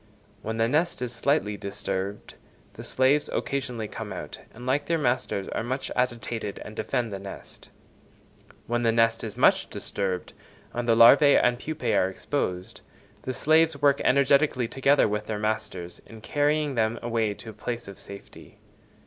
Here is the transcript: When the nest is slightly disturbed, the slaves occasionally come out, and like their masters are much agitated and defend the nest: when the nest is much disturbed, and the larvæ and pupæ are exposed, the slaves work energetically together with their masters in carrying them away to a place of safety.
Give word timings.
When 0.41 0.57
the 0.57 0.67
nest 0.67 0.99
is 1.03 1.13
slightly 1.13 1.57
disturbed, 1.57 2.33
the 2.73 2.83
slaves 2.83 3.29
occasionally 3.31 3.87
come 3.87 4.11
out, 4.11 4.39
and 4.51 4.65
like 4.65 4.87
their 4.87 4.97
masters 4.97 5.47
are 5.49 5.61
much 5.61 5.91
agitated 5.95 6.59
and 6.65 6.75
defend 6.75 7.13
the 7.13 7.19
nest: 7.19 7.69
when 8.65 8.81
the 8.81 8.91
nest 8.91 9.23
is 9.23 9.37
much 9.37 9.69
disturbed, 9.69 10.33
and 10.73 10.89
the 10.89 10.95
larvæ 10.95 11.39
and 11.43 11.59
pupæ 11.59 11.95
are 11.95 12.09
exposed, 12.09 12.81
the 13.21 13.31
slaves 13.35 13.79
work 13.79 14.01
energetically 14.03 14.67
together 14.67 15.07
with 15.07 15.27
their 15.27 15.37
masters 15.37 16.01
in 16.07 16.19
carrying 16.21 16.73
them 16.73 16.97
away 17.03 17.35
to 17.35 17.51
a 17.51 17.53
place 17.53 17.87
of 17.87 17.99
safety. 17.99 18.57